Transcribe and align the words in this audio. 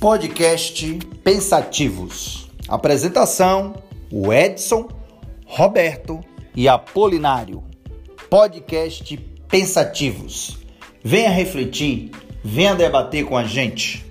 Podcast 0.00 0.98
Pensativos. 1.22 2.50
Apresentação: 2.66 3.74
o 4.10 4.32
Edson, 4.32 4.88
Roberto 5.44 6.20
e 6.56 6.66
Apolinário. 6.66 7.62
Podcast 8.30 9.14
Pensativos. 9.46 10.56
Venha 11.04 11.28
refletir, 11.28 12.12
venha 12.42 12.74
debater 12.74 13.26
com 13.26 13.36
a 13.36 13.44
gente. 13.44 14.09